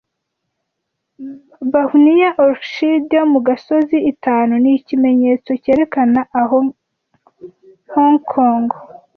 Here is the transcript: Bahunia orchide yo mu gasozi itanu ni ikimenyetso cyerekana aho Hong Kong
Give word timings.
Bahunia 1.73 2.29
orchide 2.45 3.13
yo 3.19 3.25
mu 3.33 3.39
gasozi 3.47 3.97
itanu 4.11 4.53
ni 4.63 4.71
ikimenyetso 4.77 5.49
cyerekana 5.63 6.21
aho 6.41 6.57
Hong 7.93 8.17
Kong 8.31 8.65